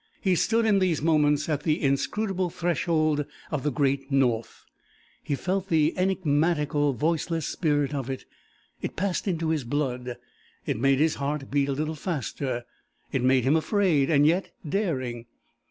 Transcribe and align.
He 0.19 0.33
stood, 0.33 0.65
in 0.65 0.79
these 0.79 0.99
moments, 0.99 1.47
at 1.47 1.61
the 1.61 1.79
inscrutable 1.79 2.49
threshold 2.49 3.23
of 3.51 3.61
the 3.61 3.69
great 3.71 4.11
North; 4.11 4.65
he 5.21 5.35
felt 5.35 5.67
the 5.69 5.93
enigmatical, 5.95 6.93
voiceless 6.93 7.45
spirit 7.45 7.93
of 7.93 8.09
it; 8.09 8.25
it 8.81 8.95
passed 8.95 9.27
into 9.27 9.49
his 9.49 9.63
blood; 9.63 10.17
it 10.65 10.77
made 10.79 10.97
his 10.97 11.13
heart 11.21 11.51
beat 11.51 11.69
a 11.69 11.73
little 11.73 11.93
faster; 11.93 12.63
it 13.11 13.21
made 13.21 13.43
him 13.43 13.55
afraid, 13.55 14.09
and 14.09 14.25
yet 14.25 14.49
daring. 14.67 15.27